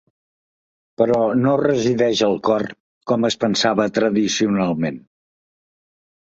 [1.01, 2.65] Però no resideix al cor,
[3.13, 4.99] com es pensava tradicionalment.